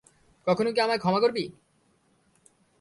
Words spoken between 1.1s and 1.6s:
করবি?